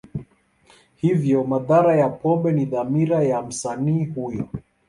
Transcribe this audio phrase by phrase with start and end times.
[0.95, 4.49] Hivyo, madhara ya pombe ni dhamira ya msanii huyo.